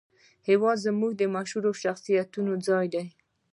هېواد 0.47 0.77
زموږ 0.85 1.11
د 1.17 1.23
مشهورو 1.35 1.71
شخصیتونو 1.83 2.53
ځای 2.67 2.85
دی 2.93 3.05